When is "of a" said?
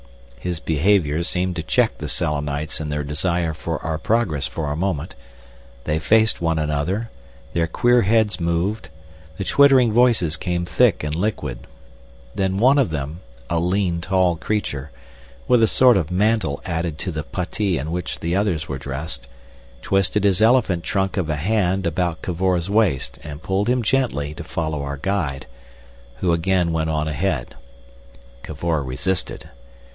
21.17-21.35